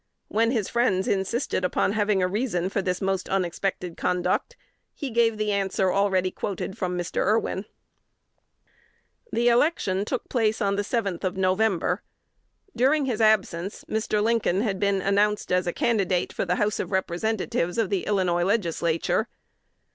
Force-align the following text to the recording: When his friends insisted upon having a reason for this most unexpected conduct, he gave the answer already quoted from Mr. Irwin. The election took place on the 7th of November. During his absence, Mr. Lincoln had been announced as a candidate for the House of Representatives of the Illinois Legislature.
When 0.29 0.49
his 0.49 0.67
friends 0.67 1.07
insisted 1.07 1.63
upon 1.63 1.91
having 1.91 2.23
a 2.23 2.27
reason 2.27 2.69
for 2.69 2.81
this 2.81 3.01
most 3.03 3.29
unexpected 3.29 3.97
conduct, 3.97 4.57
he 4.95 5.11
gave 5.11 5.37
the 5.37 5.51
answer 5.51 5.93
already 5.93 6.31
quoted 6.31 6.75
from 6.75 6.97
Mr. 6.97 7.17
Irwin. 7.17 7.65
The 9.31 9.47
election 9.49 10.03
took 10.03 10.27
place 10.27 10.59
on 10.59 10.75
the 10.75 10.81
7th 10.81 11.23
of 11.23 11.37
November. 11.37 12.01
During 12.75 13.05
his 13.05 13.21
absence, 13.21 13.83
Mr. 13.83 14.23
Lincoln 14.23 14.61
had 14.61 14.79
been 14.79 15.03
announced 15.03 15.51
as 15.51 15.67
a 15.67 15.71
candidate 15.71 16.33
for 16.33 16.45
the 16.45 16.55
House 16.55 16.79
of 16.79 16.91
Representatives 16.91 17.77
of 17.77 17.91
the 17.91 18.07
Illinois 18.07 18.43
Legislature. 18.43 19.27